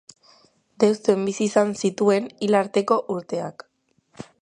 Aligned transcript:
Deustun 0.83 1.27
bizi 1.29 1.47
izan 1.49 1.75
zituen 1.83 2.33
hil 2.47 2.61
arteko 2.63 3.01
urteak. 3.19 3.69